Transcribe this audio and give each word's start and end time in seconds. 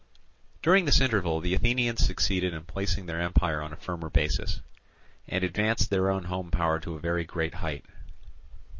During 0.63 0.85
this 0.85 0.99
interval 0.99 1.41
the 1.41 1.53
Athenians 1.53 2.03
succeeded 2.03 2.55
in 2.55 2.63
placing 2.63 3.05
their 3.05 3.21
empire 3.21 3.61
on 3.61 3.71
a 3.71 3.75
firmer 3.75 4.09
basis, 4.09 4.59
and 5.27 5.43
advanced 5.43 5.91
their 5.91 6.09
own 6.09 6.23
home 6.23 6.49
power 6.49 6.79
to 6.79 6.95
a 6.95 6.99
very 6.99 7.23
great 7.23 7.53
height. 7.53 7.85